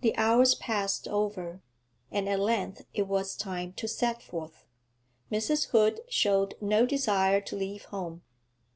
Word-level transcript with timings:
The 0.00 0.16
hours 0.16 0.56
passed 0.56 1.06
over, 1.06 1.62
and 2.10 2.28
at 2.28 2.40
length 2.40 2.86
it 2.92 3.06
was 3.06 3.36
time 3.36 3.72
to 3.74 3.86
set 3.86 4.20
forth. 4.20 4.64
Mrs. 5.30 5.68
Hood 5.68 6.00
showed 6.08 6.54
no 6.60 6.84
desire 6.86 7.40
to 7.42 7.54
leave 7.54 7.84
home. 7.84 8.22